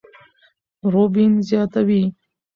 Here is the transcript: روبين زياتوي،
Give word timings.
روبين 0.91 1.33
زياتوي، 1.47 2.03